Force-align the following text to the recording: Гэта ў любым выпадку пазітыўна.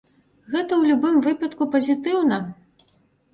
Гэта 0.53 0.71
ў 0.77 0.81
любым 0.91 1.19
выпадку 1.27 1.67
пазітыўна. 1.77 2.41